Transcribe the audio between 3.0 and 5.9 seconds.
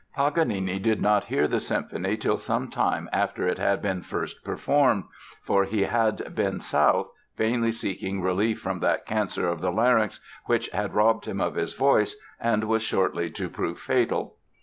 after it had been first performed, for he